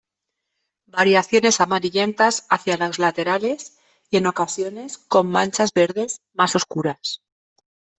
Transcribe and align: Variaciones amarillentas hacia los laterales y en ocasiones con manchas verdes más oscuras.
Variaciones 0.87 1.61
amarillentas 1.61 2.47
hacia 2.49 2.75
los 2.75 2.97
laterales 2.97 3.77
y 4.09 4.17
en 4.17 4.25
ocasiones 4.25 4.97
con 4.97 5.27
manchas 5.27 5.73
verdes 5.75 6.21
más 6.33 6.55
oscuras. 6.55 7.21